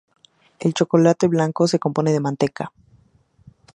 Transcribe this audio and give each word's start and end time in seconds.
El 0.59 0.73
chocolate 0.73 1.27
blanco 1.27 1.67
se 1.67 1.77
compone 1.77 2.11
de 2.11 2.19
manteca. 2.19 2.71